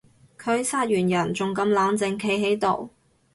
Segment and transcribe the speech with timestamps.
[0.39, 2.89] 佢殺完人仲咁冷靜企喺度